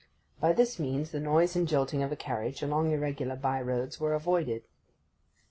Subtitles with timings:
[0.39, 4.15] By this means the noise and jolting of a carriage, along irregular bye roads, were
[4.15, 4.63] avoided.